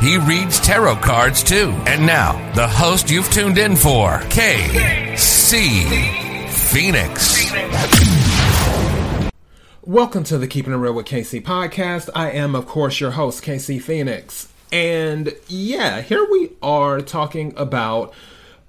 He 0.00 0.18
reads 0.18 0.60
tarot 0.60 0.96
cards 0.96 1.42
too. 1.42 1.70
And 1.86 2.06
now, 2.06 2.52
the 2.54 2.68
host 2.68 3.10
you've 3.10 3.30
tuned 3.30 3.56
in 3.56 3.74
for, 3.74 4.18
KC 4.28 6.50
Phoenix. 6.50 7.50
Welcome 9.82 10.22
to 10.24 10.36
the 10.36 10.46
Keeping 10.46 10.74
It 10.74 10.76
Real 10.76 10.92
with 10.92 11.06
KC 11.06 11.42
podcast. 11.42 12.10
I 12.14 12.30
am, 12.32 12.54
of 12.54 12.66
course, 12.66 13.00
your 13.00 13.12
host, 13.12 13.42
KC 13.42 13.80
Phoenix. 13.80 14.52
And 14.70 15.32
yeah, 15.48 16.02
here 16.02 16.26
we 16.30 16.50
are 16.60 17.00
talking 17.00 17.54
about 17.56 18.12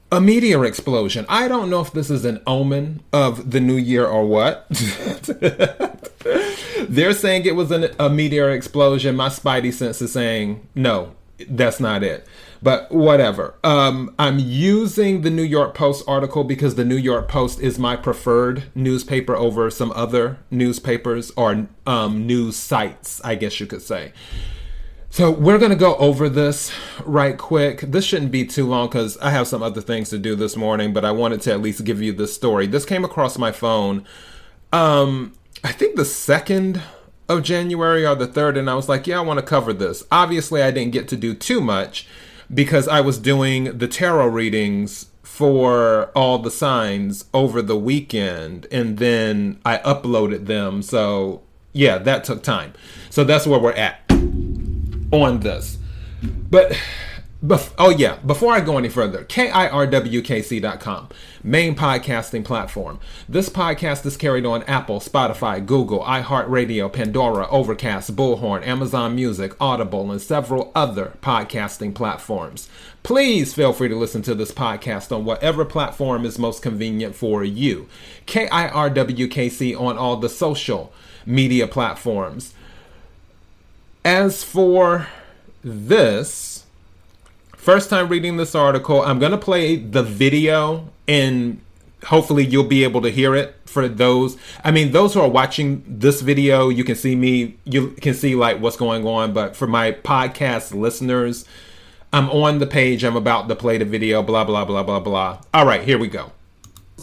a 0.10 0.22
meteor 0.22 0.64
explosion. 0.64 1.26
I 1.28 1.50
don't 1.50 1.70
know 1.70 1.82
if 1.82 1.92
this 1.92 2.10
is 2.10 2.24
an 2.24 2.42
omen 2.48 3.02
of 3.12 3.52
the 3.52 3.60
new 3.60 3.76
year 3.76 4.06
or 4.06 4.26
what. 4.26 4.66
They're 6.88 7.14
saying 7.14 7.46
it 7.46 7.56
was 7.56 7.72
an, 7.72 7.90
a 8.00 8.10
meteor 8.10 8.52
explosion. 8.52 9.18
My 9.18 9.28
spidey 9.28 9.74
sense 9.74 10.02
is 10.02 10.14
saying, 10.14 10.66
no, 10.74 11.12
that's 11.50 11.80
not 11.80 12.04
it. 12.04 12.26
But 12.62 12.92
whatever. 12.92 13.56
Um, 13.64 14.16
I'm 14.18 14.40
using 14.40 15.22
the 15.22 15.30
New 15.30 15.44
York 15.44 15.76
Post 15.76 16.04
article 16.08 16.44
because 16.44 16.76
the 16.76 16.86
New 16.86 16.96
York 16.96 17.28
Post 17.28 17.60
is 17.60 17.78
my 17.78 17.96
preferred 17.96 18.64
newspaper 18.74 19.36
over 19.36 19.70
some 19.70 19.92
other 19.92 20.40
newspapers 20.50 21.32
or 21.38 21.68
um, 21.86 22.26
news 22.26 22.56
sites, 22.56 23.22
I 23.24 23.36
guess 23.36 23.60
you 23.60 23.68
could 23.68 23.82
say. 23.82 24.12
So 25.10 25.32
we're 25.32 25.58
going 25.58 25.72
to 25.72 25.78
go 25.78 25.96
over 25.96 26.30
this 26.30 26.72
right 27.04 27.38
quick. 27.38 27.82
This 27.82 28.06
shouldn't 28.06 28.32
be 28.32 28.46
too 28.46 28.68
long 28.68 28.88
because 28.88 29.18
I 29.20 29.32
have 29.32 29.48
some 29.48 29.64
other 29.64 29.82
things 29.82 30.10
to 30.10 30.18
do 30.18 30.36
this 30.36 30.56
morning, 30.56 30.94
but 30.94 31.06
I 31.06 31.12
wanted 31.12 31.42
to 31.42 31.54
at 31.54 31.62
least 31.62 31.84
give 31.86 32.02
you 32.02 32.12
this 32.14 32.34
story. 32.34 32.68
This 32.68 32.86
came 32.86 33.06
across 33.06 33.38
my 33.38 33.52
phone. 33.52 34.06
Um, 34.74 35.34
I 35.64 35.72
think 35.72 35.96
the 35.96 36.06
second 36.06 36.82
of 37.30 37.44
January 37.44 38.06
or 38.06 38.16
the 38.16 38.28
third, 38.28 38.58
and 38.58 38.70
I 38.70 38.76
was 38.76 38.88
like, 38.88 39.08
yeah, 39.08 39.18
I 39.18 39.22
want 39.22 39.40
to 39.40 39.46
cover 39.46 39.74
this. 39.74 40.04
Obviously, 40.12 40.62
I 40.62 40.72
didn't 40.72 40.94
get 40.94 41.08
to 41.10 41.18
do 41.18 41.34
too 41.34 41.62
much 41.62 42.08
because 42.54 42.88
I 42.88 43.02
was 43.02 43.18
doing 43.18 43.78
the 43.78 43.88
tarot 43.88 44.28
readings 44.28 45.08
for 45.24 46.12
all 46.16 46.40
the 46.40 46.52
signs 46.52 47.26
over 47.34 47.62
the 47.62 47.78
weekend, 47.78 48.66
and 48.72 48.98
then 48.98 49.60
I 49.66 49.78
uploaded 49.80 50.46
them. 50.46 50.82
So 50.82 51.42
yeah, 51.74 52.00
that 52.00 52.24
took 52.24 52.42
time. 52.42 52.74
So 53.10 53.24
that's 53.24 53.46
where 53.46 53.60
we're 53.60 53.74
at 53.74 54.02
on 55.12 55.42
this. 55.42 55.78
But, 56.50 56.76
bef- 57.44 57.74
oh 57.78 57.90
yeah, 57.90 58.18
before 58.26 58.54
I 58.54 58.62
go 58.62 58.78
any 58.78 58.90
further, 58.90 59.24
KIRWKC.com, 59.24 61.10
main 61.44 61.76
podcasting 61.76 62.44
platform. 62.44 63.00
This 63.30 63.50
podcast 63.50 64.06
is 64.06 64.18
carried 64.18 64.46
on 64.46 64.64
Apple, 64.64 65.00
Spotify, 65.00 65.66
Google, 65.66 66.04
iHeartRadio, 66.04 66.92
Pandora, 66.92 67.48
Overcast, 67.50 68.16
Bullhorn, 68.16 68.66
Amazon 68.66 69.16
Music, 69.16 69.54
Audible, 69.60 70.12
and 70.12 70.22
several 70.22 70.72
other 70.76 71.14
podcasting 71.22 71.94
platforms. 71.94 72.70
Please 73.04 73.54
feel 73.54 73.72
free 73.74 73.88
to 73.88 73.96
listen 73.96 74.22
to 74.24 74.36
this 74.36 74.52
podcast 74.52 75.16
on 75.16 75.24
whatever 75.24 75.64
platform 75.64 76.26
is 76.26 76.38
most 76.38 76.62
convenient 76.62 77.16
for 77.16 77.44
you. 77.44 77.88
KIRWKC 78.26 79.80
on 79.80 79.98
all 79.98 80.18
the 80.18 80.30
social 80.30 80.92
media 81.26 81.68
platforms. 81.68 82.54
As 84.04 84.44
for 84.44 85.08
this, 85.64 86.57
first 87.68 87.90
time 87.90 88.08
reading 88.08 88.38
this 88.38 88.56
article, 88.56 89.02
I'm 89.02 89.20
going 89.20 89.34
to 89.34 89.38
play 89.38 89.76
the 89.76 90.02
video 90.02 90.88
and 91.06 91.60
hopefully 92.06 92.46
you'll 92.46 92.64
be 92.64 92.86
able 92.86 93.02
to 93.02 93.10
hear 93.10 93.36
it 93.36 93.56
for 93.66 93.90
those. 93.90 94.38
I 94.64 94.72
mean, 94.72 94.94
those 94.94 95.14
who 95.14 95.20
are 95.20 95.28
watching 95.28 95.84
this 95.86 96.22
video, 96.22 96.70
you 96.70 96.86
can 96.86 96.96
see 96.96 97.14
me, 97.14 97.58
you 97.66 97.90
can 97.90 98.14
see 98.14 98.36
like 98.36 98.62
what's 98.62 98.78
going 98.78 99.06
on, 99.06 99.34
but 99.34 99.54
for 99.54 99.68
my 99.68 99.92
podcast 99.92 100.74
listeners, 100.74 101.44
I'm 102.14 102.30
on 102.30 102.60
the 102.60 102.68
page, 102.68 103.04
I'm 103.04 103.18
about 103.18 103.50
to 103.50 103.56
play 103.58 103.78
the 103.78 103.84
video, 103.84 104.24
blah, 104.24 104.46
blah, 104.46 104.64
blah, 104.64 104.84
blah, 104.84 105.02
blah. 105.02 105.42
All 105.54 105.66
right, 105.66 105.84
here 105.84 105.98
we 105.98 106.08
go. 106.08 106.32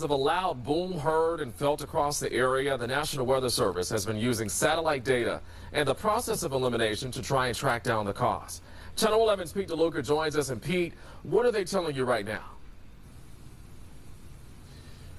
Of 0.03 0.09
a 0.09 0.15
loud 0.15 0.65
boom 0.65 0.95
heard 0.95 1.43
and 1.43 1.55
felt 1.55 1.83
across 1.83 2.19
the 2.19 2.33
area, 2.33 2.79
the 2.79 2.87
National 2.87 3.27
Weather 3.27 3.51
Service 3.51 3.91
has 3.91 4.07
been 4.07 4.17
using 4.17 4.49
satellite 4.49 5.05
data 5.05 5.43
and 5.75 5.87
the 5.87 5.95
process 5.95 6.43
of 6.43 6.53
elimination 6.53 7.11
to 7.11 7.21
try 7.21 7.49
and 7.49 7.55
track 7.55 7.83
down 7.83 8.07
the 8.07 8.15
cause. 8.15 8.63
Channel 8.97 9.27
11's 9.27 9.53
Pete 9.53 9.69
DeLuca 9.69 10.05
joins 10.05 10.37
us. 10.37 10.51
And 10.51 10.63
Pete, 10.63 10.93
what 11.23 11.45
are 11.47 11.53
they 11.53 11.65
telling 11.65 11.97
you 11.97 12.05
right 12.05 12.25
now? 12.25 12.45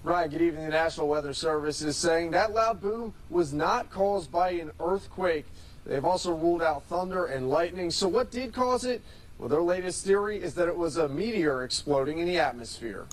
Ryan, 0.04 0.30
good 0.30 0.42
evening. 0.42 0.66
The 0.66 0.72
National 0.72 1.08
Weather 1.08 1.34
Service 1.34 1.82
is 1.82 1.98
saying 1.98 2.32
that 2.32 2.54
loud 2.54 2.80
boom 2.80 3.14
was 3.30 3.54
not 3.54 3.90
caused 3.90 4.32
by 4.32 4.52
an 4.52 4.72
earthquake. 4.80 5.46
They've 5.86 6.06
also 6.06 6.34
ruled 6.34 6.62
out 6.62 6.84
thunder 6.84 7.26
and 7.26 7.50
lightning. 7.50 7.92
So, 7.92 8.08
what 8.08 8.32
did 8.32 8.54
cause 8.54 8.86
it? 8.86 9.02
Well, 9.40 9.50
their 9.50 9.62
latest 9.62 10.06
theory 10.06 10.42
is 10.42 10.54
that 10.56 10.68
it 10.68 10.78
was 10.78 10.98
a 10.98 11.10
meteor 11.10 11.64
exploding 11.64 12.20
in 12.20 12.28
the 12.28 12.40
atmosphere. 12.40 13.06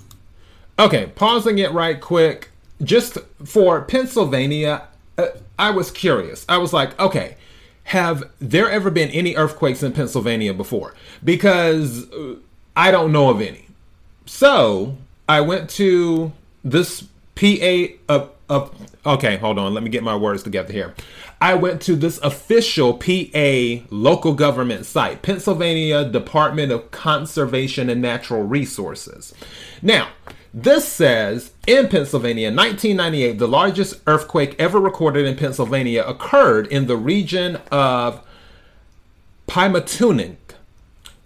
Okay, 0.79 1.11
pausing 1.15 1.57
it 1.57 1.71
right 1.71 1.99
quick. 1.99 2.51
Just 2.81 3.17
for 3.43 3.81
Pennsylvania, 3.81 4.87
uh, 5.17 5.27
I 5.57 5.71
was 5.71 5.91
curious. 5.91 6.45
I 6.47 6.57
was 6.57 6.73
like, 6.73 6.99
okay, 6.99 7.37
have 7.85 8.23
there 8.39 8.69
ever 8.69 8.89
been 8.89 9.09
any 9.09 9.35
earthquakes 9.35 9.83
in 9.83 9.91
Pennsylvania 9.91 10.53
before? 10.53 10.93
Because 11.23 12.09
uh, 12.11 12.35
I 12.75 12.91
don't 12.91 13.11
know 13.11 13.29
of 13.29 13.41
any. 13.41 13.67
So 14.25 14.97
I 15.27 15.41
went 15.41 15.69
to 15.71 16.31
this 16.63 17.03
PA. 17.35 17.85
Uh, 18.09 18.27
uh, 18.49 18.69
okay, 19.05 19.37
hold 19.37 19.59
on. 19.59 19.73
Let 19.73 19.83
me 19.83 19.89
get 19.89 20.03
my 20.03 20.15
words 20.15 20.43
together 20.43 20.71
here. 20.71 20.93
I 21.41 21.55
went 21.55 21.81
to 21.83 21.95
this 21.95 22.19
official 22.19 22.93
PA 22.93 23.85
local 23.89 24.33
government 24.33 24.85
site, 24.85 25.21
Pennsylvania 25.21 26.05
Department 26.05 26.71
of 26.71 26.89
Conservation 26.91 27.89
and 27.89 28.01
Natural 28.01 28.43
Resources. 28.43 29.33
Now, 29.81 30.09
this 30.53 30.87
says 30.87 31.51
in 31.65 31.87
Pennsylvania, 31.87 32.49
1998, 32.49 33.39
the 33.39 33.47
largest 33.47 34.01
earthquake 34.05 34.55
ever 34.59 34.79
recorded 34.79 35.25
in 35.25 35.35
Pennsylvania 35.35 36.03
occurred 36.05 36.67
in 36.67 36.85
the 36.85 36.97
region 36.97 37.55
of 37.71 38.23
Pymatuning 39.47 40.37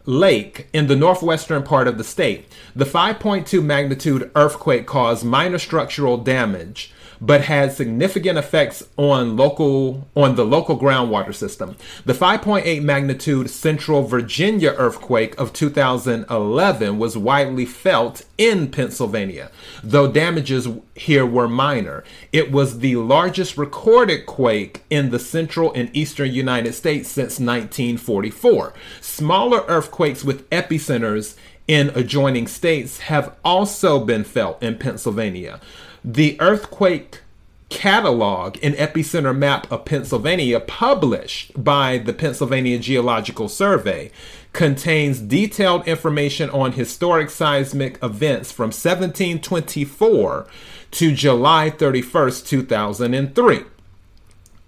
Lake 0.05 0.69
in 0.71 0.87
the 0.87 0.95
northwestern 0.95 1.63
part 1.63 1.89
of 1.89 1.97
the 1.97 2.03
state. 2.05 2.47
The 2.73 2.85
5.2 2.85 3.61
magnitude 3.61 4.31
earthquake 4.33 4.85
caused 4.87 5.25
minor 5.25 5.59
structural 5.59 6.17
damage 6.17 6.93
but 7.19 7.41
had 7.41 7.71
significant 7.71 8.37
effects 8.37 8.83
on 8.97 9.37
local 9.37 10.07
on 10.15 10.35
the 10.35 10.45
local 10.45 10.79
groundwater 10.79 11.33
system. 11.33 11.75
The 12.05 12.13
5.8 12.13 12.81
magnitude 12.81 13.49
Central 13.49 14.03
Virginia 14.03 14.73
earthquake 14.77 15.37
of 15.39 15.53
2011 15.53 16.97
was 16.97 17.17
widely 17.17 17.65
felt 17.65 18.23
in 18.37 18.69
Pennsylvania, 18.69 19.51
though 19.83 20.11
damages 20.11 20.67
here 20.95 21.25
were 21.25 21.47
minor. 21.47 22.03
It 22.31 22.51
was 22.51 22.79
the 22.79 22.95
largest 22.97 23.57
recorded 23.57 24.25
quake 24.25 24.83
in 24.89 25.09
the 25.09 25.19
central 25.19 25.73
and 25.73 25.89
eastern 25.95 26.31
United 26.31 26.73
States 26.73 27.09
since 27.09 27.39
1944. 27.39 28.73
Smaller 29.01 29.63
earthquakes 29.67 30.23
with 30.23 30.49
epicenters 30.49 31.35
in 31.67 31.89
adjoining 31.95 32.47
states 32.47 32.99
have 32.99 33.35
also 33.43 34.03
been 34.03 34.23
felt 34.23 34.61
in 34.63 34.77
Pennsylvania. 34.77 35.59
The 36.03 36.39
earthquake 36.39 37.21
catalog 37.69 38.57
and 38.63 38.75
epicenter 38.75 39.35
map 39.35 39.69
of 39.71 39.85
Pennsylvania 39.85 40.59
published 40.59 41.51
by 41.61 41.97
the 41.97 42.13
Pennsylvania 42.13 42.79
Geological 42.79 43.49
Survey 43.49 44.11
contains 44.53 45.19
detailed 45.19 45.87
information 45.87 46.49
on 46.49 46.71
historic 46.71 47.29
seismic 47.29 48.01
events 48.01 48.51
from 48.51 48.67
1724 48.67 50.47
to 50.91 51.13
July 51.13 51.69
31st, 51.69 52.47
2003. 52.47 53.63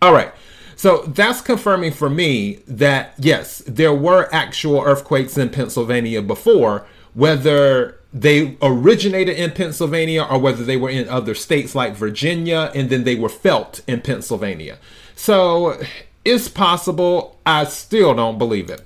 All 0.01 0.13
right. 0.13 0.31
So 0.75 1.03
that's 1.07 1.41
confirming 1.41 1.91
for 1.91 2.09
me 2.09 2.59
that 2.67 3.13
yes, 3.17 3.63
there 3.67 3.93
were 3.93 4.29
actual 4.31 4.81
earthquakes 4.81 5.37
in 5.37 5.49
Pennsylvania 5.49 6.21
before, 6.21 6.85
whether 7.13 7.98
they 8.13 8.57
originated 8.61 9.37
in 9.37 9.51
Pennsylvania 9.51 10.23
or 10.23 10.39
whether 10.39 10.63
they 10.63 10.77
were 10.77 10.89
in 10.89 11.07
other 11.09 11.35
states 11.35 11.75
like 11.75 11.93
Virginia 11.93 12.71
and 12.73 12.89
then 12.89 13.03
they 13.03 13.15
were 13.15 13.29
felt 13.29 13.81
in 13.87 14.01
Pennsylvania. 14.01 14.79
So 15.15 15.79
it's 16.25 16.47
possible. 16.47 17.37
I 17.45 17.65
still 17.65 18.15
don't 18.15 18.37
believe 18.37 18.69
it. 18.69 18.81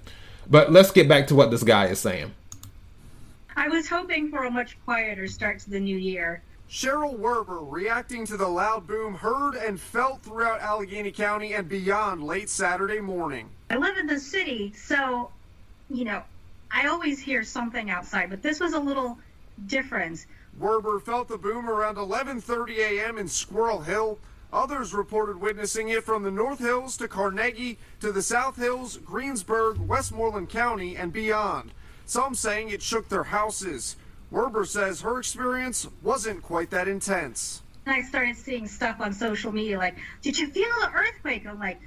But 0.49 0.71
let's 0.71 0.91
get 0.91 1.07
back 1.07 1.27
to 1.27 1.35
what 1.35 1.51
this 1.51 1.63
guy 1.63 1.87
is 1.87 1.99
saying. 1.99 2.33
I 3.55 3.69
was 3.69 3.87
hoping 3.87 4.29
for 4.29 4.43
a 4.43 4.51
much 4.51 4.77
quieter 4.83 5.27
start 5.27 5.59
to 5.59 5.69
the 5.69 5.79
new 5.79 5.97
year. 5.97 6.41
Cheryl 6.69 7.17
Werber 7.17 7.59
reacting 7.71 8.25
to 8.25 8.35
the 8.35 8.47
loud 8.47 8.87
boom 8.87 9.13
heard 9.13 9.55
and 9.55 9.79
felt 9.79 10.23
throughout 10.23 10.59
Allegheny 10.59 11.11
County 11.11 11.53
and 11.53 11.69
beyond 11.69 12.23
late 12.23 12.49
Saturday 12.49 12.99
morning. 12.99 13.47
I 13.69 13.77
live 13.77 13.97
in 13.97 14.07
the 14.07 14.19
city, 14.19 14.73
so, 14.75 15.29
you 15.89 16.03
know, 16.03 16.23
I 16.73 16.87
always 16.87 17.19
hear 17.19 17.43
something 17.43 17.91
outside, 17.91 18.31
but 18.31 18.41
this 18.41 18.59
was 18.59 18.73
a 18.73 18.79
little 18.79 19.19
different. 19.67 20.25
Werber 20.59 20.99
felt 20.99 21.27
the 21.27 21.37
boom 21.37 21.69
around 21.69 21.97
11:30 21.97 22.77
a.m. 22.79 23.17
in 23.19 23.27
Squirrel 23.27 23.81
Hill. 23.81 24.17
Others 24.51 24.93
reported 24.93 25.37
witnessing 25.39 25.89
it 25.89 26.03
from 26.03 26.23
the 26.23 26.31
North 26.31 26.59
Hills 26.59 26.97
to 26.97 27.07
Carnegie 27.07 27.77
to 27.99 28.11
the 28.11 28.21
South 28.23 28.55
Hills, 28.55 28.97
Greensburg, 28.97 29.77
Westmoreland 29.77 30.49
County, 30.49 30.95
and 30.97 31.13
beyond. 31.13 31.71
Some 32.05 32.35
saying 32.35 32.69
it 32.69 32.81
shook 32.81 33.07
their 33.07 33.23
houses. 33.23 33.95
Werber 34.31 34.65
says 34.65 35.01
her 35.01 35.19
experience 35.19 35.87
wasn't 36.01 36.41
quite 36.41 36.71
that 36.71 36.87
intense. 36.87 37.61
I 37.85 38.01
started 38.01 38.35
seeing 38.35 38.67
stuff 38.67 38.99
on 38.99 39.13
social 39.13 39.51
media 39.51 39.77
like, 39.77 39.97
"Did 40.21 40.39
you 40.39 40.47
feel 40.47 40.69
the 40.81 40.91
earthquake?" 40.91 41.45
I'm 41.45 41.59
like, 41.59 41.81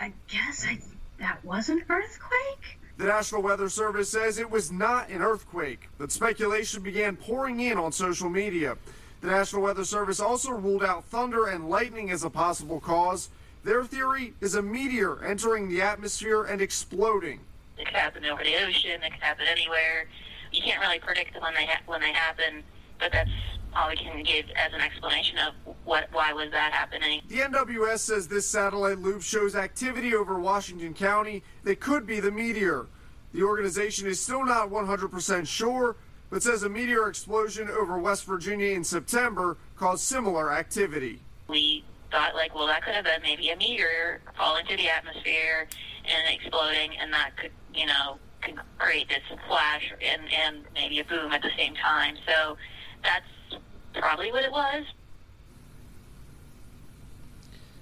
"I 0.00 0.12
guess 0.28 0.66
I 0.66 0.78
that 1.18 1.44
was 1.44 1.68
an 1.68 1.84
earthquake." 1.88 2.78
The 2.98 3.04
National 3.04 3.42
Weather 3.42 3.68
Service 3.68 4.10
says 4.10 4.38
it 4.38 4.50
was 4.50 4.72
not 4.72 5.08
an 5.08 5.22
earthquake, 5.22 5.88
but 5.98 6.10
speculation 6.10 6.82
began 6.82 7.14
pouring 7.14 7.60
in 7.60 7.78
on 7.78 7.92
social 7.92 8.28
media. 8.28 8.76
The 9.20 9.28
National 9.28 9.62
Weather 9.62 9.84
Service 9.84 10.18
also 10.18 10.50
ruled 10.50 10.82
out 10.82 11.04
thunder 11.04 11.46
and 11.46 11.70
lightning 11.70 12.10
as 12.10 12.24
a 12.24 12.30
possible 12.30 12.80
cause. 12.80 13.28
Their 13.62 13.84
theory 13.84 14.34
is 14.40 14.56
a 14.56 14.62
meteor 14.62 15.24
entering 15.24 15.68
the 15.68 15.80
atmosphere 15.80 16.42
and 16.42 16.60
exploding. 16.60 17.38
It 17.78 17.86
could 17.86 17.94
happen 17.94 18.24
over 18.24 18.42
the 18.42 18.56
ocean. 18.56 19.00
It 19.00 19.12
could 19.12 19.22
happen 19.22 19.46
anywhere. 19.48 20.06
You 20.50 20.62
can't 20.62 20.80
really 20.80 20.98
predict 20.98 21.40
when 21.40 21.54
they 21.54 21.66
ha- 21.66 21.82
when 21.86 22.00
they 22.00 22.12
happen, 22.12 22.64
but 22.98 23.12
that's 23.12 23.30
all 23.74 23.88
we 23.88 23.96
can 23.96 24.22
give 24.22 24.46
as 24.56 24.72
an 24.72 24.80
explanation 24.80 25.38
of 25.38 25.74
what 25.84 26.08
why 26.12 26.32
was 26.32 26.50
that 26.50 26.72
happening. 26.72 27.20
The 27.28 27.38
NWS 27.38 27.98
says 27.98 28.28
this 28.28 28.46
satellite 28.46 28.98
loop 28.98 29.22
shows 29.22 29.54
activity 29.54 30.14
over 30.14 30.38
Washington 30.38 30.94
County 30.94 31.42
that 31.64 31.80
could 31.80 32.06
be 32.06 32.20
the 32.20 32.30
meteor. 32.30 32.86
The 33.32 33.42
organization 33.42 34.06
is 34.06 34.20
still 34.20 34.44
not 34.44 34.70
100% 34.70 35.46
sure, 35.46 35.96
but 36.30 36.42
says 36.42 36.62
a 36.62 36.68
meteor 36.68 37.08
explosion 37.08 37.68
over 37.68 37.98
West 37.98 38.24
Virginia 38.24 38.74
in 38.74 38.84
September 38.84 39.56
caused 39.76 40.02
similar 40.02 40.52
activity. 40.52 41.20
We 41.48 41.84
thought 42.10 42.34
like, 42.34 42.54
well, 42.54 42.66
that 42.66 42.82
could 42.82 42.94
have 42.94 43.04
been 43.04 43.22
maybe 43.22 43.50
a 43.50 43.56
meteor 43.56 44.20
falling 44.36 44.64
into 44.66 44.76
the 44.76 44.88
atmosphere 44.88 45.68
and 46.04 46.34
exploding, 46.34 46.96
and 46.98 47.12
that 47.12 47.36
could, 47.36 47.52
you 47.74 47.86
know, 47.86 48.18
could 48.40 48.54
create 48.78 49.08
this 49.08 49.22
flash 49.46 49.92
and 50.02 50.22
and 50.32 50.64
maybe 50.74 51.00
a 51.00 51.04
boom 51.04 51.32
at 51.32 51.42
the 51.42 51.50
same 51.56 51.74
time. 51.74 52.16
So 52.26 52.56
that's 53.02 53.60
probably 53.94 54.32
what 54.32 54.44
it 54.44 54.52
was. 54.52 54.84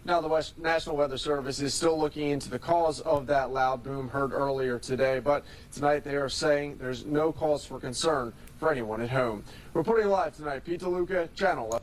Now, 0.06 0.20
the 0.20 0.28
West 0.28 0.56
National 0.56 0.96
Weather 0.96 1.18
Service 1.18 1.60
is 1.60 1.74
still 1.74 1.98
looking 1.98 2.30
into 2.30 2.48
the 2.48 2.60
cause 2.60 3.00
of 3.00 3.26
that 3.26 3.52
loud 3.52 3.82
boom 3.82 4.08
heard 4.08 4.32
earlier 4.32 4.78
today, 4.78 5.18
but 5.18 5.44
tonight 5.72 6.04
they 6.04 6.14
are 6.14 6.28
saying 6.28 6.76
there's 6.78 7.04
no 7.04 7.32
cause 7.32 7.64
for 7.66 7.80
concern 7.80 8.32
for 8.60 8.70
anyone 8.70 9.00
at 9.00 9.10
home. 9.10 9.42
Reporting 9.74 10.06
live 10.06 10.36
tonight, 10.36 10.64
Pete 10.64 10.80
DeLuca, 10.80 11.34
Channel. 11.34 11.82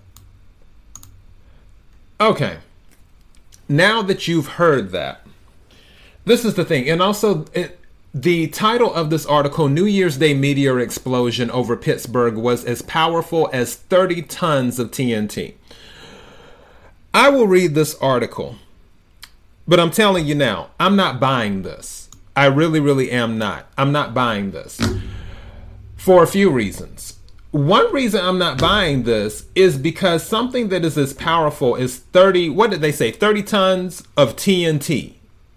Okay. 2.22 2.60
Now 3.68 4.02
that 4.04 4.26
you've 4.26 4.48
heard 4.48 4.92
that, 4.92 5.28
this 6.24 6.46
is 6.46 6.54
the 6.54 6.64
thing, 6.64 6.90
and 6.90 7.02
also 7.02 7.46
it, 7.54 7.78
the 8.14 8.48
title 8.48 8.94
of 8.94 9.10
this 9.10 9.26
article, 9.26 9.68
New 9.68 9.86
Year's 9.86 10.18
Day 10.18 10.36
Meteor 10.36 10.80
Explosion 10.80 11.50
over 11.50 11.76
Pittsburgh, 11.76 12.36
was 12.36 12.64
as 12.64 12.84
powerful 12.84 13.50
as 13.52 13.76
30 13.76 14.22
tons 14.24 14.78
of 14.78 14.92
TNT. 14.92 15.56
I 17.12 17.30
will 17.30 17.48
read 17.48 17.74
this 17.74 17.96
article, 17.96 18.58
but 19.68 19.80
I'm 19.80 19.90
telling 19.90 20.28
you 20.28 20.36
now, 20.36 20.70
I'm 20.80 20.96
not 20.96 21.20
buying 21.20 21.64
this. 21.64 22.10
I 22.36 22.46
really, 22.46 22.80
really 22.80 23.10
am 23.10 23.40
not. 23.40 23.68
I'm 23.78 23.92
not 23.92 24.14
buying 24.14 24.52
this 24.52 24.80
for 25.96 26.22
a 26.22 26.28
few 26.28 26.52
reasons. 26.52 27.18
One 27.50 27.92
reason 27.94 28.24
I'm 28.24 28.40
not 28.40 28.60
buying 28.60 29.04
this 29.04 29.46
is 29.56 29.78
because 29.78 30.24
something 30.24 30.70
that 30.70 30.86
is 30.86 30.98
as 30.98 31.14
powerful 31.14 31.76
as 31.76 31.98
30, 31.98 32.50
what 32.50 32.70
did 32.72 32.82
they 32.82 32.92
say, 32.92 33.12
30 33.12 33.44
tons 33.44 34.04
of 34.18 34.36
TNT. 34.36 35.14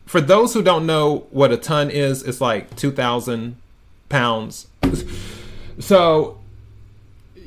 For 0.07 0.21
those 0.21 0.55
who 0.55 0.63
don't 0.63 0.87
know 0.87 1.27
what 1.31 1.53
a 1.53 1.57
ton 1.57 1.91
is, 1.91 2.23
it's 2.23 2.41
like 2.41 2.75
2,000 2.77 3.57
pounds. 4.09 4.69
So 5.79 6.39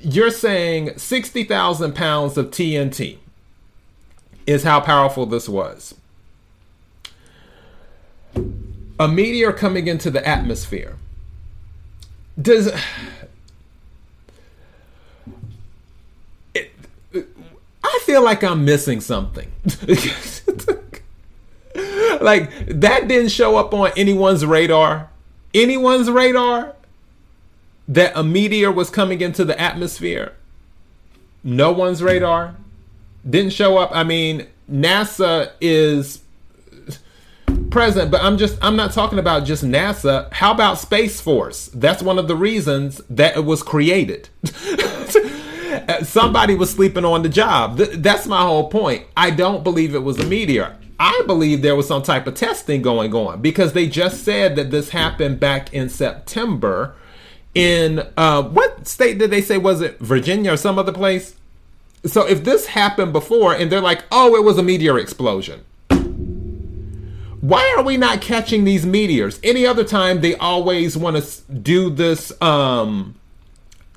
you're 0.03 0.29
saying 0.31 0.97
60,000 0.97 1.95
pounds 1.95 2.37
of 2.37 2.51
TNT 2.51 3.17
is 4.45 4.63
how 4.63 4.79
powerful 4.79 5.25
this 5.25 5.49
was. 5.49 5.95
A 8.99 9.07
meteor 9.07 9.51
coming 9.51 9.87
into 9.87 10.11
the 10.11 10.23
atmosphere. 10.27 10.97
Does 12.39 12.71
I 16.55 17.99
feel 18.03 18.23
like 18.23 18.43
I'm 18.43 18.63
missing 18.63 19.01
something. 19.01 19.51
like 22.21 22.51
that 22.67 23.07
didn't 23.07 23.29
show 23.29 23.57
up 23.57 23.73
on 23.73 23.91
anyone's 23.95 24.45
radar. 24.45 25.09
Anyone's 25.53 26.09
radar 26.09 26.75
that 27.87 28.11
a 28.15 28.23
meteor 28.23 28.71
was 28.71 28.89
coming 28.89 29.21
into 29.21 29.43
the 29.43 29.59
atmosphere. 29.59 30.33
No 31.43 31.71
one's 31.71 32.03
radar 32.03 32.55
didn't 33.27 33.53
show 33.53 33.77
up. 33.77 33.91
I 33.93 34.03
mean, 34.03 34.47
NASA 34.71 35.51
is 35.59 36.21
present, 37.71 38.11
but 38.11 38.21
I'm 38.21 38.37
just 38.37 38.57
I'm 38.61 38.75
not 38.75 38.91
talking 38.93 39.19
about 39.19 39.45
just 39.45 39.63
NASA. 39.63 40.31
How 40.33 40.53
about 40.53 40.79
Space 40.79 41.19
Force? 41.19 41.67
That's 41.73 42.01
one 42.01 42.19
of 42.19 42.27
the 42.27 42.35
reasons 42.35 43.01
that 43.09 43.35
it 43.35 43.45
was 43.45 43.63
created. 43.63 44.29
Somebody 46.03 46.55
was 46.55 46.69
sleeping 46.69 47.05
on 47.05 47.23
the 47.23 47.29
job. 47.29 47.77
that's 47.77 48.27
my 48.27 48.41
whole 48.41 48.69
point. 48.69 49.05
I 49.15 49.31
don't 49.31 49.63
believe 49.63 49.95
it 49.95 50.03
was 50.03 50.19
a 50.19 50.25
meteor. 50.25 50.75
I 50.99 51.23
believe 51.25 51.61
there 51.61 51.77
was 51.77 51.87
some 51.87 52.03
type 52.03 52.27
of 52.27 52.35
testing 52.35 52.81
going 52.81 53.15
on 53.15 53.41
because 53.41 53.71
they 53.71 53.87
just 53.87 54.23
said 54.23 54.57
that 54.57 54.69
this 54.69 54.89
happened 54.89 55.39
back 55.39 55.73
in 55.73 55.87
September. 55.87 56.95
In 57.55 58.05
uh, 58.17 58.43
what 58.43 58.85
state 58.87 59.17
did 59.17 59.31
they 59.31 59.41
say 59.41 59.57
was 59.57 59.81
it? 59.81 59.97
Virginia 59.99 60.53
or 60.53 60.57
some 60.57 60.77
other 60.77 60.91
place? 60.91 61.35
So 62.05 62.27
if 62.27 62.43
this 62.43 62.67
happened 62.67 63.13
before 63.13 63.53
and 63.53 63.71
they're 63.71 63.79
like, 63.81 64.03
oh, 64.11 64.35
it 64.35 64.43
was 64.43 64.57
a 64.57 64.63
meteor 64.63 64.99
explosion. 64.99 65.63
Why 67.41 67.73
are 67.77 67.83
we 67.83 67.95
not 67.95 68.19
catching 68.21 68.65
these 68.65 68.85
meteors? 68.85 69.39
Any 69.41 69.65
other 69.65 69.85
time 69.85 70.19
they 70.19 70.35
always 70.35 70.97
want 70.97 71.23
to 71.23 71.53
do 71.53 71.89
this 71.89 72.39
um 72.41 73.15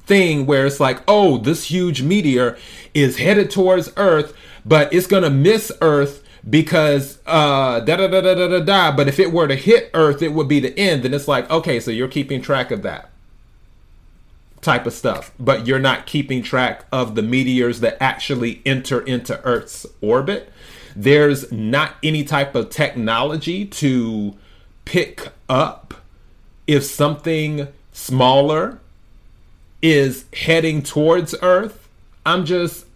thing 0.04 0.47
where 0.47 0.66
it's 0.66 0.78
like, 0.78 1.00
oh, 1.09 1.38
this 1.38 1.64
huge 1.64 2.02
meteor 2.02 2.56
is 2.94 3.18
headed 3.18 3.50
towards 3.50 3.92
Earth, 3.97 4.37
but 4.64 4.92
it's 4.92 5.09
gonna 5.09 5.30
miss 5.30 5.73
Earth 5.80 6.21
because 6.49 7.18
uh 7.26 7.80
da 7.80 7.96
da 7.96 8.08
da 8.08 8.20
da 8.20 8.34
da 8.34 8.49
da 8.49 8.61
da. 8.61 8.96
But 8.96 9.08
if 9.08 9.18
it 9.18 9.32
were 9.32 9.49
to 9.49 9.54
hit 9.56 9.90
Earth, 9.94 10.22
it 10.22 10.32
would 10.32 10.49
be 10.49 10.61
the 10.61 10.76
end. 10.78 11.04
And 11.04 11.14
it's 11.14 11.28
like, 11.28 11.50
okay, 11.50 11.80
so 11.80 11.90
you're 11.90 12.08
keeping 12.08 12.42
track 12.42 12.70
of 12.70 12.82
that 12.82 13.11
type 14.61 14.87
of 14.87 14.92
stuff, 14.92 15.32
but 15.38 15.66
you're 15.66 15.78
not 15.78 16.06
keeping 16.06 16.42
track 16.42 16.84
of 16.92 17.14
the 17.16 17.22
meteors 17.22 17.80
that 17.80 18.00
actually 18.00 18.62
enter 18.64 19.00
into 19.00 19.40
Earth's 19.44 19.84
orbit. 20.00 20.52
There's 20.94 21.50
not 21.50 21.94
any 22.02 22.22
type 22.22 22.54
of 22.54 22.70
technology 22.70 23.64
to 23.66 24.37
pick 24.84 25.28
up 25.49 25.94
if 26.66 26.84
something 26.84 27.68
smaller 27.92 28.78
is 29.80 30.26
heading 30.32 30.82
towards 30.82 31.34
Earth. 31.42 31.88
I'm 32.25 32.44
just, 32.44 32.87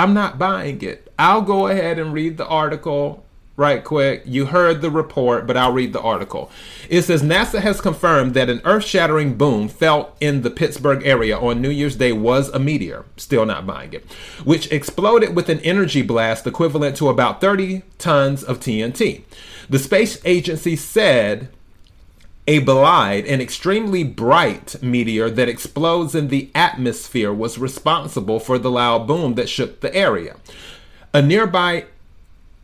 I'm 0.00 0.14
not 0.14 0.38
buying 0.38 0.80
it. 0.80 1.12
I'll 1.18 1.42
go 1.42 1.66
ahead 1.66 1.98
and 1.98 2.14
read 2.14 2.38
the 2.38 2.46
article 2.46 3.22
right 3.56 3.84
quick. 3.84 4.22
You 4.24 4.46
heard 4.46 4.80
the 4.80 4.90
report, 4.90 5.46
but 5.46 5.58
I'll 5.58 5.74
read 5.74 5.92
the 5.92 6.00
article. 6.00 6.50
It 6.88 7.02
says 7.02 7.22
NASA 7.22 7.60
has 7.60 7.82
confirmed 7.82 8.32
that 8.32 8.48
an 8.48 8.62
earth 8.64 8.86
shattering 8.86 9.36
boom 9.36 9.68
felt 9.68 10.16
in 10.18 10.40
the 10.40 10.48
Pittsburgh 10.48 11.04
area 11.04 11.38
on 11.38 11.60
New 11.60 11.68
Year's 11.68 11.96
Day 11.96 12.14
was 12.14 12.48
a 12.48 12.58
meteor, 12.58 13.04
still 13.18 13.44
not 13.44 13.66
buying 13.66 13.92
it, 13.92 14.10
which 14.42 14.72
exploded 14.72 15.36
with 15.36 15.50
an 15.50 15.60
energy 15.60 16.00
blast 16.00 16.46
equivalent 16.46 16.96
to 16.96 17.10
about 17.10 17.42
30 17.42 17.82
tons 17.98 18.42
of 18.42 18.58
TNT. 18.58 19.24
The 19.68 19.78
space 19.78 20.18
agency 20.24 20.76
said 20.76 21.50
a 22.50 22.60
Bolide, 22.60 23.30
an 23.30 23.40
extremely 23.40 24.02
bright 24.02 24.74
meteor 24.82 25.30
that 25.30 25.48
explodes 25.48 26.16
in 26.16 26.26
the 26.26 26.50
atmosphere, 26.52 27.32
was 27.32 27.58
responsible 27.58 28.40
for 28.40 28.58
the 28.58 28.72
loud 28.72 29.06
boom 29.06 29.36
that 29.36 29.48
shook 29.48 29.78
the 29.78 29.94
area. 29.94 30.34
A 31.14 31.22
nearby 31.22 31.84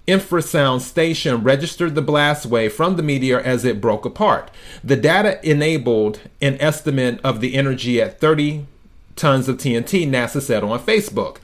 infrasound 0.08 0.80
station 0.80 1.44
registered 1.44 1.94
the 1.94 2.02
blast 2.02 2.46
wave 2.46 2.72
from 2.72 2.96
the 2.96 3.02
meteor 3.04 3.38
as 3.38 3.64
it 3.64 3.80
broke 3.80 4.04
apart. 4.04 4.50
The 4.82 4.96
data 4.96 5.38
enabled 5.48 6.18
an 6.42 6.56
estimate 6.58 7.20
of 7.22 7.40
the 7.40 7.54
energy 7.54 8.02
at 8.02 8.18
30 8.18 8.66
tons 9.14 9.48
of 9.48 9.58
TNT, 9.58 10.04
NASA 10.04 10.42
said 10.42 10.64
on 10.64 10.80
Facebook. 10.80 11.36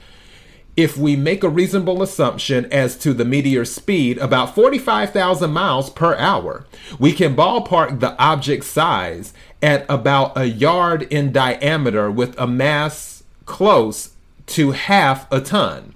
If 0.75 0.97
we 0.97 1.15
make 1.15 1.43
a 1.43 1.49
reasonable 1.49 2.01
assumption 2.01 2.65
as 2.71 2.97
to 2.97 3.13
the 3.13 3.25
meteor's 3.25 3.71
speed, 3.71 4.17
about 4.17 4.55
45,000 4.55 5.51
miles 5.51 5.91
per 5.91 6.15
hour, 6.15 6.65
we 6.97 7.13
can 7.13 7.35
ballpark 7.35 7.99
the 7.99 8.17
object's 8.17 8.67
size 8.67 9.33
at 9.61 9.85
about 9.87 10.35
a 10.35 10.45
yard 10.45 11.03
in 11.03 11.31
diameter 11.31 12.09
with 12.09 12.37
a 12.39 12.47
mass 12.47 13.23
close 13.45 14.13
to 14.47 14.71
half 14.71 15.31
a 15.31 15.39
ton. 15.39 15.93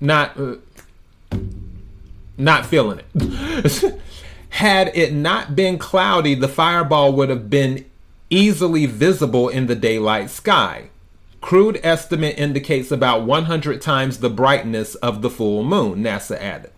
Not 0.00 0.38
uh, 0.38 0.56
not 2.38 2.64
feeling 2.64 3.00
it. 3.14 4.00
Had 4.50 4.90
it 4.96 5.12
not 5.12 5.54
been 5.54 5.76
cloudy, 5.76 6.34
the 6.34 6.48
fireball 6.48 7.12
would 7.12 7.28
have 7.28 7.50
been 7.50 7.84
easily 8.30 8.86
visible 8.86 9.48
in 9.50 9.66
the 9.66 9.76
daylight 9.76 10.30
sky. 10.30 10.88
Crude 11.40 11.80
estimate 11.82 12.38
indicates 12.38 12.90
about 12.90 13.24
100 13.24 13.80
times 13.80 14.18
the 14.18 14.30
brightness 14.30 14.94
of 14.96 15.22
the 15.22 15.30
full 15.30 15.64
moon, 15.64 16.02
NASA 16.02 16.38
added. 16.38 16.70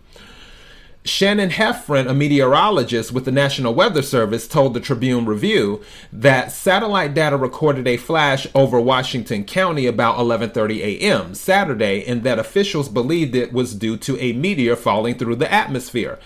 Shannon 1.05 1.49
Heffron, 1.49 2.09
a 2.09 2.13
meteorologist 2.13 3.11
with 3.11 3.25
the 3.25 3.31
National 3.31 3.73
Weather 3.75 4.01
Service, 4.01 4.47
told 4.47 4.73
the 4.73 4.79
Tribune 4.79 5.25
Review 5.25 5.81
that 6.13 6.53
satellite 6.53 7.13
data 7.13 7.35
recorded 7.35 7.87
a 7.87 7.97
flash 7.97 8.47
over 8.55 8.79
Washington 8.79 9.43
County 9.43 9.85
about 9.85 10.17
11:30 10.17 10.79
a.m. 10.79 11.35
Saturday 11.35 12.05
and 12.05 12.23
that 12.23 12.39
officials 12.39 12.87
believed 12.87 13.35
it 13.35 13.51
was 13.51 13.75
due 13.75 13.97
to 13.97 14.17
a 14.17 14.31
meteor 14.31 14.77
falling 14.77 15.17
through 15.17 15.35
the 15.35 15.51
atmosphere. 15.51 16.19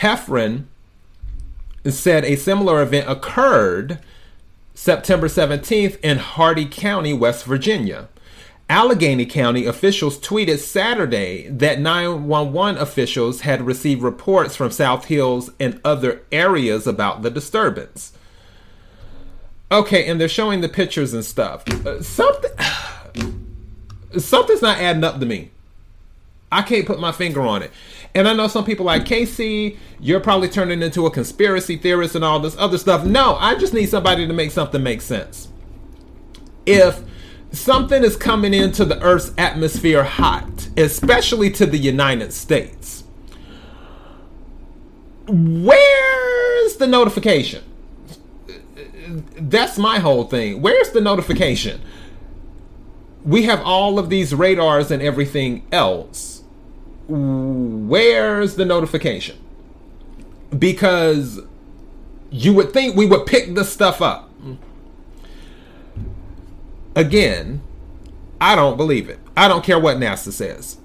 Heffron 0.00 0.64
said 1.84 2.24
a 2.24 2.34
similar 2.34 2.82
event 2.82 3.08
occurred 3.08 4.00
September 4.78 5.26
17th 5.26 5.98
in 6.04 6.18
Hardy 6.18 6.64
County, 6.64 7.12
West 7.12 7.44
Virginia. 7.44 8.08
Allegheny 8.70 9.26
County 9.26 9.66
officials 9.66 10.20
tweeted 10.20 10.58
Saturday 10.58 11.48
that 11.48 11.80
911 11.80 12.80
officials 12.80 13.40
had 13.40 13.66
received 13.66 14.02
reports 14.02 14.54
from 14.54 14.70
South 14.70 15.06
Hills 15.06 15.50
and 15.58 15.80
other 15.84 16.22
areas 16.30 16.86
about 16.86 17.22
the 17.22 17.28
disturbance. 17.30 18.12
Okay, 19.72 20.06
and 20.06 20.20
they're 20.20 20.28
showing 20.28 20.60
the 20.60 20.68
pictures 20.68 21.12
and 21.12 21.24
stuff. 21.24 21.68
Uh, 21.84 22.00
something 22.00 22.50
something's 24.16 24.62
not 24.62 24.78
adding 24.78 25.02
up 25.02 25.18
to 25.18 25.26
me. 25.26 25.50
I 26.52 26.62
can't 26.62 26.86
put 26.86 27.00
my 27.00 27.10
finger 27.10 27.40
on 27.42 27.64
it. 27.64 27.72
And 28.14 28.26
I 28.26 28.32
know 28.32 28.48
some 28.48 28.64
people 28.64 28.86
like 28.86 29.04
KC, 29.04 29.76
you're 30.00 30.20
probably 30.20 30.48
turning 30.48 30.82
into 30.82 31.06
a 31.06 31.10
conspiracy 31.10 31.76
theorist 31.76 32.14
and 32.14 32.24
all 32.24 32.40
this 32.40 32.56
other 32.58 32.78
stuff. 32.78 33.04
No, 33.04 33.36
I 33.36 33.54
just 33.54 33.74
need 33.74 33.86
somebody 33.86 34.26
to 34.26 34.32
make 34.32 34.50
something 34.50 34.82
make 34.82 35.02
sense. 35.02 35.48
If 36.66 37.00
something 37.52 38.02
is 38.02 38.16
coming 38.16 38.54
into 38.54 38.84
the 38.84 39.00
Earth's 39.02 39.32
atmosphere 39.38 40.04
hot, 40.04 40.68
especially 40.76 41.50
to 41.52 41.66
the 41.66 41.78
United 41.78 42.32
States, 42.32 43.04
where's 45.26 46.76
the 46.76 46.86
notification? 46.86 47.64
That's 49.38 49.78
my 49.78 49.98
whole 49.98 50.24
thing. 50.24 50.60
Where's 50.60 50.90
the 50.90 51.00
notification? 51.00 51.80
We 53.24 53.44
have 53.44 53.60
all 53.62 53.98
of 53.98 54.10
these 54.10 54.34
radars 54.34 54.90
and 54.90 55.02
everything 55.02 55.66
else 55.72 56.37
where's 57.08 58.56
the 58.56 58.64
notification? 58.64 59.38
Because 60.56 61.40
you 62.30 62.52
would 62.52 62.72
think 62.72 62.96
we 62.96 63.06
would 63.06 63.26
pick 63.26 63.54
this 63.54 63.72
stuff 63.72 64.02
up. 64.02 64.30
Again, 66.94 67.62
I 68.40 68.54
don't 68.54 68.76
believe 68.76 69.08
it. 69.08 69.18
I 69.36 69.48
don't 69.48 69.64
care 69.64 69.78
what 69.78 69.96
NASA 69.98 70.32
says. 70.32 70.78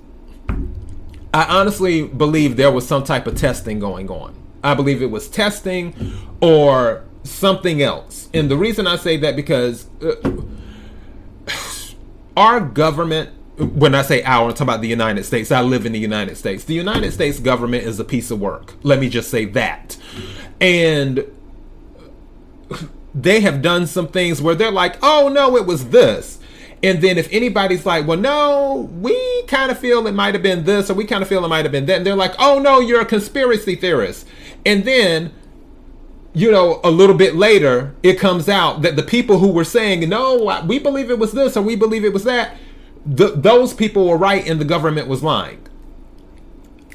I 1.33 1.45
honestly 1.45 2.07
believe 2.07 2.55
there 2.55 2.71
was 2.71 2.87
some 2.87 3.03
type 3.03 3.25
of 3.25 3.35
testing 3.35 3.79
going 3.79 4.09
on. 4.09 4.35
I 4.63 4.75
believe 4.75 5.01
it 5.01 5.09
was 5.09 5.27
testing 5.27 5.95
or 6.39 7.03
something 7.23 7.81
else. 7.81 8.29
And 8.33 8.49
the 8.49 8.57
reason 8.57 8.85
I 8.87 8.95
say 8.95 9.17
that 9.17 9.35
because 9.35 9.87
uh, 10.01 10.15
our 12.37 12.59
government 12.59 13.31
when 13.57 13.93
I 13.93 14.01
say 14.01 14.23
our, 14.23 14.49
I'm 14.49 14.51
talking 14.51 14.67
about 14.67 14.81
the 14.81 14.87
United 14.87 15.23
States. 15.25 15.51
I 15.51 15.61
live 15.61 15.85
in 15.85 15.91
the 15.91 15.99
United 15.99 16.37
States. 16.37 16.63
The 16.63 16.73
United 16.73 17.11
States 17.11 17.39
government 17.39 17.83
is 17.83 17.99
a 17.99 18.03
piece 18.03 18.31
of 18.31 18.39
work. 18.39 18.73
Let 18.83 18.99
me 18.99 19.09
just 19.09 19.29
say 19.29 19.45
that. 19.45 19.97
And 20.59 21.25
they 23.13 23.41
have 23.41 23.61
done 23.61 23.85
some 23.85 24.07
things 24.07 24.41
where 24.41 24.55
they're 24.55 24.71
like, 24.71 24.97
oh 25.03 25.29
no, 25.29 25.55
it 25.55 25.65
was 25.65 25.89
this. 25.89 26.39
And 26.81 27.01
then 27.01 27.17
if 27.17 27.31
anybody's 27.31 27.85
like, 27.85 28.07
well, 28.07 28.17
no, 28.17 28.89
we 28.99 29.43
kind 29.43 29.71
of 29.71 29.79
feel 29.79 30.05
it 30.07 30.13
might 30.13 30.33
have 30.33 30.43
been 30.43 30.65
this, 30.65 30.89
or 30.89 30.95
we 30.95 31.05
kind 31.05 31.21
of 31.21 31.29
feel 31.29 31.45
it 31.45 31.47
might 31.47 31.63
have 31.63 31.71
been 31.71 31.85
that, 31.85 31.97
and 31.97 32.05
they're 32.05 32.15
like, 32.15 32.33
oh 32.39 32.59
no, 32.59 32.79
you're 32.79 33.01
a 33.01 33.05
conspiracy 33.05 33.75
theorist. 33.75 34.27
And 34.65 34.83
then 34.83 35.31
you 36.33 36.51
know, 36.51 36.81
a 36.83 36.89
little 36.89 37.15
bit 37.15 37.35
later, 37.35 37.93
it 38.01 38.19
comes 38.19 38.49
out 38.49 38.81
that 38.81 38.95
the 38.95 39.03
people 39.03 39.37
who 39.37 39.49
were 39.49 39.63
saying, 39.63 40.09
no, 40.09 40.63
we 40.65 40.79
believe 40.79 41.11
it 41.11 41.19
was 41.19 41.31
this 41.31 41.55
or 41.55 41.61
we 41.61 41.75
believe 41.75 42.03
it 42.03 42.11
was 42.11 42.23
that, 42.23 42.57
th- 43.05 43.33
those 43.35 43.73
people 43.73 44.07
were 44.07 44.17
right 44.17 44.47
and 44.47 44.59
the 44.59 44.65
government 44.65 45.07
was 45.07 45.23
lying. 45.23 45.67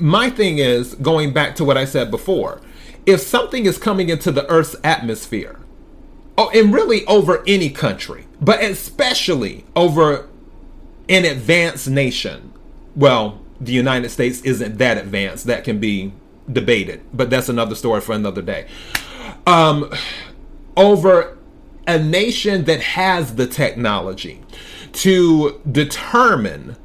My 0.00 0.30
thing 0.30 0.58
is 0.58 0.94
going 0.94 1.32
back 1.32 1.56
to 1.56 1.64
what 1.64 1.76
I 1.76 1.84
said 1.84 2.10
before. 2.10 2.60
If 3.06 3.20
something 3.20 3.66
is 3.66 3.78
coming 3.78 4.08
into 4.08 4.30
the 4.30 4.48
Earth's 4.50 4.76
atmosphere, 4.84 5.58
oh, 6.36 6.50
and 6.50 6.72
really 6.72 7.04
over 7.06 7.42
any 7.46 7.70
country, 7.70 8.26
but 8.40 8.62
especially 8.62 9.64
over 9.74 10.28
an 11.08 11.24
advanced 11.24 11.88
nation, 11.88 12.52
well, 12.94 13.40
the 13.60 13.72
United 13.72 14.10
States 14.10 14.40
isn't 14.42 14.78
that 14.78 14.98
advanced. 14.98 15.46
That 15.46 15.64
can 15.64 15.80
be 15.80 16.12
debated, 16.50 17.02
but 17.12 17.30
that's 17.30 17.48
another 17.48 17.74
story 17.74 18.00
for 18.00 18.12
another 18.12 18.42
day. 18.42 18.66
Um, 19.46 19.90
over 20.76 21.37
a 21.88 21.98
nation 21.98 22.64
that 22.66 22.80
has 22.80 23.34
the 23.34 23.48
technology, 23.48 24.40
to 24.92 25.60
determine 25.70 26.76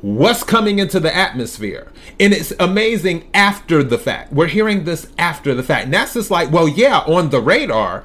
what's 0.00 0.42
coming 0.42 0.78
into 0.78 1.00
the 1.00 1.14
atmosphere. 1.14 1.90
And 2.20 2.32
it's 2.32 2.52
amazing 2.60 3.30
after 3.32 3.82
the 3.82 3.96
fact. 3.96 4.32
We're 4.32 4.48
hearing 4.48 4.84
this 4.84 5.10
after 5.18 5.54
the 5.54 5.62
fact. 5.62 5.90
Just 5.90 6.30
like, 6.30 6.50
well, 6.50 6.68
yeah, 6.68 6.98
on 7.00 7.30
the 7.30 7.40
radar, 7.40 8.04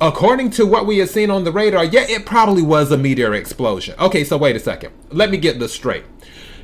according 0.00 0.50
to 0.50 0.64
what 0.66 0.86
we 0.86 0.98
have 0.98 1.10
seen 1.10 1.30
on 1.30 1.44
the 1.44 1.52
radar, 1.52 1.84
yeah, 1.84 2.06
it 2.08 2.24
probably 2.24 2.62
was 2.62 2.92
a 2.92 2.96
meteor 2.96 3.34
explosion. 3.34 3.96
Okay, 3.98 4.22
so 4.22 4.36
wait 4.36 4.54
a 4.54 4.60
second. 4.60 4.92
Let 5.10 5.30
me 5.30 5.38
get 5.38 5.58
this 5.58 5.72
straight. 5.72 6.04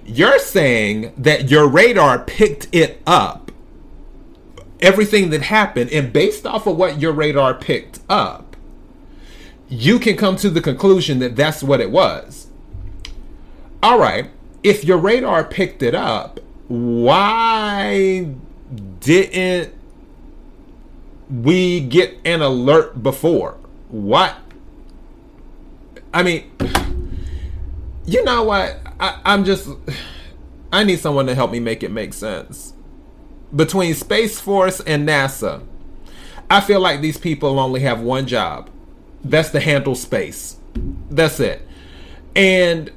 You're 0.04 0.38
saying 0.38 1.14
that 1.16 1.50
your 1.50 1.66
radar 1.66 2.18
picked 2.20 2.68
it 2.70 3.02
up, 3.06 3.50
everything 4.84 5.30
that 5.30 5.42
happened, 5.42 5.90
and 5.90 6.12
based 6.12 6.46
off 6.46 6.66
of 6.66 6.76
what 6.76 7.00
your 7.00 7.12
radar 7.12 7.54
picked 7.54 8.00
up, 8.08 8.56
you 9.68 9.98
can 9.98 10.16
come 10.16 10.36
to 10.36 10.50
the 10.50 10.60
conclusion 10.60 11.18
that 11.20 11.34
that's 11.34 11.62
what 11.62 11.80
it 11.80 11.90
was. 11.90 12.48
All 13.82 13.98
right, 13.98 14.30
if 14.62 14.84
your 14.84 14.98
radar 14.98 15.42
picked 15.42 15.82
it 15.82 15.94
up, 15.94 16.38
why 16.68 18.34
didn't 19.00 19.72
we 21.30 21.80
get 21.80 22.18
an 22.24 22.42
alert 22.42 23.02
before? 23.02 23.56
What? 23.88 24.36
I 26.12 26.22
mean, 26.22 26.50
you 28.04 28.22
know 28.22 28.44
what? 28.44 28.78
I, 29.00 29.20
I'm 29.24 29.44
just. 29.44 29.68
I 30.72 30.84
need 30.84 30.98
someone 30.98 31.26
to 31.26 31.34
help 31.34 31.52
me 31.52 31.60
make 31.60 31.82
it 31.82 31.90
make 31.90 32.12
sense. 32.12 32.73
Between 33.54 33.94
Space 33.94 34.40
Force 34.40 34.80
and 34.80 35.08
NASA, 35.08 35.62
I 36.50 36.60
feel 36.60 36.80
like 36.80 37.00
these 37.00 37.18
people 37.18 37.58
only 37.58 37.80
have 37.80 38.00
one 38.00 38.26
job 38.26 38.70
that's 39.24 39.50
the 39.50 39.60
handle 39.60 39.94
space. 39.94 40.56
That's 41.10 41.40
it. 41.40 41.66
And 42.36 42.90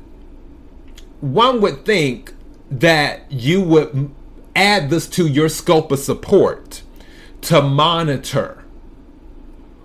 one 1.21 1.61
would 1.61 1.85
think 1.85 2.33
that 2.69 3.31
you 3.31 3.61
would 3.61 4.11
add 4.55 4.89
this 4.89 5.07
to 5.07 5.27
your 5.27 5.47
scope 5.47 5.91
of 5.91 5.99
support 5.99 6.81
to 7.41 7.61
monitor 7.61 8.63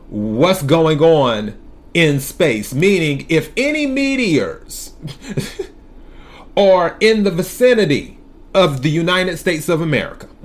what's 0.08 0.62
going 0.62 1.00
on 1.00 1.58
in 1.94 2.18
space. 2.18 2.74
Meaning, 2.74 3.26
if 3.28 3.52
any 3.56 3.86
meteors 3.86 4.94
are 6.56 6.96
in 7.00 7.22
the 7.22 7.30
vicinity 7.30 8.18
of 8.54 8.82
the 8.82 8.90
United 8.90 9.38
States 9.38 9.68
of 9.68 9.80
America, 9.80 10.28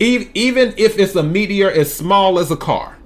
even 0.00 0.74
if 0.76 0.98
it's 0.98 1.14
a 1.14 1.22
meteor 1.22 1.70
as 1.70 1.92
small 1.92 2.38
as 2.38 2.50
a 2.50 2.56
car, 2.56 2.98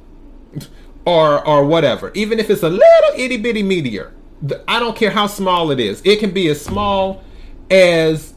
or 1.04 1.46
or 1.46 1.64
whatever, 1.64 2.10
even 2.14 2.38
if 2.38 2.50
it's 2.50 2.62
a 2.62 2.68
little 2.68 3.10
itty 3.16 3.36
bitty 3.36 3.62
meteor, 3.62 4.12
I 4.66 4.78
don't 4.80 4.96
care 4.96 5.10
how 5.10 5.26
small 5.26 5.70
it 5.70 5.80
is. 5.80 6.02
It 6.04 6.18
can 6.20 6.30
be 6.30 6.48
as 6.48 6.60
small 6.64 7.22
as 7.70 8.34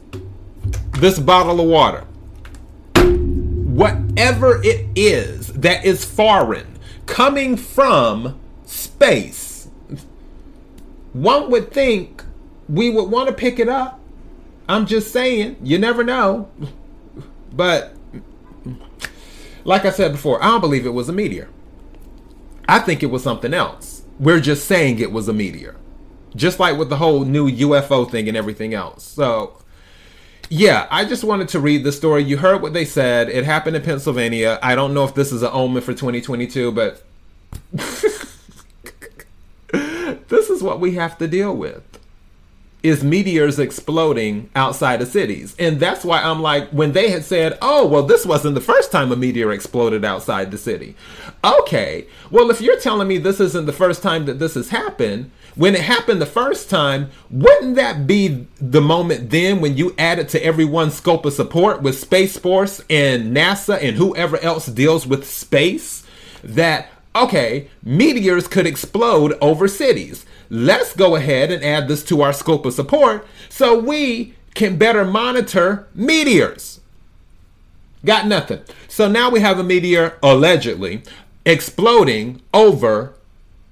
this 0.98 1.18
bottle 1.18 1.60
of 1.60 1.66
water. 1.66 2.04
Whatever 3.74 4.62
it 4.62 4.86
is 4.94 5.48
that 5.48 5.84
is 5.84 6.04
foreign 6.04 6.78
coming 7.06 7.56
from 7.56 8.38
space, 8.64 9.68
one 11.12 11.50
would 11.50 11.72
think 11.72 12.22
we 12.68 12.90
would 12.90 13.10
want 13.10 13.28
to 13.28 13.34
pick 13.34 13.58
it 13.58 13.68
up. 13.68 14.00
I'm 14.68 14.86
just 14.86 15.12
saying, 15.12 15.56
you 15.62 15.78
never 15.78 16.02
know. 16.04 16.48
But 17.52 17.94
like 19.64 19.84
I 19.84 19.90
said 19.90 20.12
before, 20.12 20.42
I 20.42 20.46
don't 20.48 20.60
believe 20.60 20.86
it 20.86 20.94
was 20.94 21.08
a 21.08 21.12
meteor. 21.12 21.48
I 22.68 22.78
think 22.78 23.02
it 23.02 23.06
was 23.06 23.22
something 23.22 23.52
else. 23.52 24.02
We're 24.18 24.40
just 24.40 24.66
saying 24.66 24.98
it 24.98 25.12
was 25.12 25.28
a 25.28 25.32
meteor. 25.32 25.76
Just 26.34 26.58
like 26.58 26.78
with 26.78 26.88
the 26.88 26.96
whole 26.96 27.24
new 27.24 27.48
UFO 27.50 28.10
thing 28.10 28.28
and 28.28 28.36
everything 28.36 28.74
else. 28.74 29.04
So, 29.04 29.60
yeah, 30.48 30.88
I 30.90 31.04
just 31.04 31.24
wanted 31.24 31.48
to 31.50 31.60
read 31.60 31.84
the 31.84 31.92
story. 31.92 32.24
You 32.24 32.38
heard 32.38 32.62
what 32.62 32.72
they 32.72 32.84
said. 32.84 33.28
It 33.28 33.44
happened 33.44 33.76
in 33.76 33.82
Pennsylvania. 33.82 34.58
I 34.62 34.74
don't 34.74 34.94
know 34.94 35.04
if 35.04 35.14
this 35.14 35.30
is 35.30 35.42
an 35.42 35.50
omen 35.52 35.82
for 35.82 35.92
2022, 35.92 36.72
but 36.72 37.02
this 39.72 40.50
is 40.50 40.62
what 40.62 40.80
we 40.80 40.94
have 40.94 41.18
to 41.18 41.28
deal 41.28 41.54
with 41.54 41.93
is 42.84 43.02
meteors 43.02 43.58
exploding 43.58 44.50
outside 44.54 45.00
of 45.00 45.08
cities. 45.08 45.56
And 45.58 45.80
that's 45.80 46.04
why 46.04 46.20
I'm 46.20 46.42
like, 46.42 46.68
when 46.68 46.92
they 46.92 47.08
had 47.08 47.24
said, 47.24 47.56
oh, 47.62 47.86
well, 47.86 48.02
this 48.02 48.26
wasn't 48.26 48.54
the 48.54 48.60
first 48.60 48.92
time 48.92 49.10
a 49.10 49.16
meteor 49.16 49.50
exploded 49.52 50.04
outside 50.04 50.50
the 50.50 50.58
city. 50.58 50.94
Okay, 51.42 52.06
well, 52.30 52.50
if 52.50 52.60
you're 52.60 52.78
telling 52.78 53.08
me 53.08 53.16
this 53.16 53.40
isn't 53.40 53.64
the 53.64 53.72
first 53.72 54.02
time 54.02 54.26
that 54.26 54.38
this 54.38 54.52
has 54.52 54.68
happened, 54.68 55.30
when 55.54 55.74
it 55.74 55.80
happened 55.80 56.20
the 56.20 56.26
first 56.26 56.68
time, 56.68 57.10
wouldn't 57.30 57.76
that 57.76 58.06
be 58.06 58.46
the 58.60 58.82
moment 58.82 59.30
then 59.30 59.62
when 59.62 59.78
you 59.78 59.94
add 59.96 60.18
it 60.18 60.28
to 60.30 60.44
everyone's 60.44 60.94
scope 60.94 61.24
of 61.24 61.32
support 61.32 61.80
with 61.80 61.98
Space 61.98 62.36
Force 62.36 62.82
and 62.90 63.34
NASA 63.34 63.82
and 63.82 63.96
whoever 63.96 64.36
else 64.38 64.66
deals 64.66 65.06
with 65.06 65.26
space? 65.26 66.04
That, 66.42 66.90
okay, 67.14 67.68
meteors 67.82 68.48
could 68.48 68.66
explode 68.66 69.36
over 69.40 69.68
cities 69.68 70.26
let's 70.50 70.94
go 70.94 71.16
ahead 71.16 71.50
and 71.50 71.64
add 71.64 71.88
this 71.88 72.04
to 72.04 72.22
our 72.22 72.32
scope 72.32 72.64
of 72.66 72.72
support 72.72 73.26
so 73.48 73.78
we 73.78 74.34
can 74.54 74.76
better 74.76 75.04
monitor 75.04 75.88
meteors. 75.94 76.80
Got 78.04 78.26
nothing. 78.26 78.60
So 78.86 79.08
now 79.08 79.30
we 79.30 79.40
have 79.40 79.58
a 79.58 79.64
meteor 79.64 80.18
allegedly 80.22 81.02
exploding 81.44 82.40
over 82.52 83.14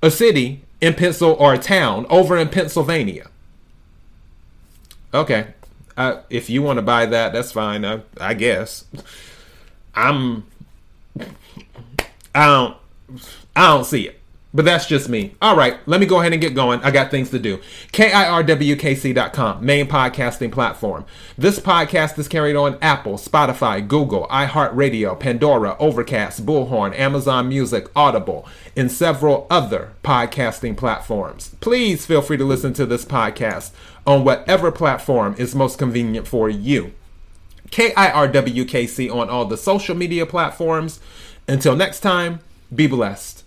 a 0.03 0.11
city 0.11 0.63
in 0.81 0.95
Pencil 0.95 1.33
or 1.33 1.55
a 1.55 1.59
town 1.59 2.07
over 2.09 2.37
in 2.37 2.49
Pennsylvania. 2.49 3.29
Okay. 5.15 5.49
Uh, 5.97 6.23
if 6.31 6.49
you 6.49 6.63
want 6.63 6.79
to 6.79 6.83
buy 6.83 7.07
that, 7.07 7.33
that's 7.35 7.53
fine. 7.53 7.85
I, 7.85 8.01
I 8.19 8.35
guess. 8.35 8.87
I'm. 9.95 10.45
I 12.35 12.47
don't. 12.47 12.77
I 13.55 13.69
don't 13.69 13.85
see 13.85 14.09
it. 14.09 14.23
But 14.55 14.67
that's 14.67 14.85
just 14.87 15.09
me. 15.09 15.35
All 15.41 15.57
right, 15.57 15.79
let 15.87 15.99
me 15.99 16.05
go 16.05 16.21
ahead 16.21 16.35
and 16.35 16.43
get 16.43 16.55
going. 16.55 16.83
I 16.83 16.91
got 16.91 17.11
things 17.11 17.31
to 17.31 17.39
do. 17.39 17.59
KIRWKC.com, 17.93 19.65
main 19.65 19.87
podcasting 19.87 20.53
platform. 20.53 21.07
This 21.39 21.59
podcast 21.59 22.19
is 22.19 22.29
carried 22.29 22.55
on 22.55 22.77
Apple, 22.83 23.15
Spotify, 23.15 23.87
Google, 23.87 24.27
iHeartRadio, 24.29 25.19
Pandora, 25.19 25.75
Overcast, 25.79 26.45
Bullhorn, 26.45 26.95
Amazon 26.99 27.49
Music, 27.49 27.89
Audible, 27.97 28.47
and 28.77 28.93
several 28.93 29.47
other 29.49 29.93
podcasting 30.05 30.77
platforms. 30.77 31.57
Please 31.61 32.05
feel 32.05 32.21
free 32.21 32.37
to 32.37 32.45
listen 32.45 32.75
to 32.75 32.85
this 32.85 33.07
podcast 33.07 33.71
on 34.07 34.23
whatever 34.23 34.71
platform 34.71 35.35
is 35.39 35.55
most 35.55 35.79
convenient 35.79 36.29
for 36.29 36.51
you. 36.51 36.93
KIRWKC 37.71 39.11
on 39.11 39.31
all 39.31 39.47
the 39.47 39.57
social 39.57 39.97
media 39.97 40.27
platforms. 40.27 41.01
Until 41.49 41.75
next 41.75 42.01
time, 42.01 42.41
be 42.75 42.87
blessed. 42.87 43.42